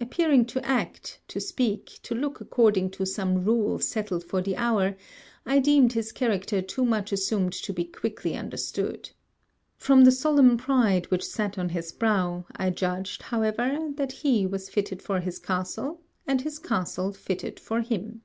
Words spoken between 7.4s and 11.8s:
to be quickly understood. From the solemn pride which sat on